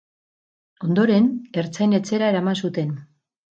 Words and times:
Ondoren, 0.87 1.29
ertzain-etxera 1.65 2.33
eraman 2.35 2.61
zuten. 2.65 2.93